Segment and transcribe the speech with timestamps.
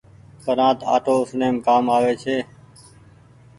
[0.43, 2.37] پرانت آٽو اُسڻيم ڪآم آوي ڇي۔